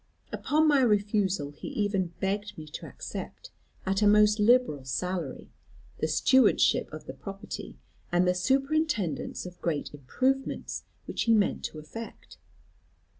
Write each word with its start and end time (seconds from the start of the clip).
Upon 0.31 0.67
my 0.67 0.81
refusal, 0.81 1.51
he 1.51 1.67
even 1.67 2.13
begged 2.19 2.57
me 2.57 2.65
to 2.65 2.87
accept, 2.87 3.51
at 3.85 4.01
a 4.01 4.07
most 4.07 4.39
liberal 4.39 4.83
salary, 4.83 5.51
the 5.99 6.07
stewardship 6.07 6.91
of 6.91 7.05
the 7.05 7.13
property, 7.13 7.77
and 8.11 8.27
the 8.27 8.33
superintendence 8.33 9.45
of 9.45 9.61
great 9.61 9.93
improvements, 9.93 10.85
which 11.05 11.25
he 11.25 11.35
meant 11.35 11.63
to 11.65 11.77
effect. 11.77 12.39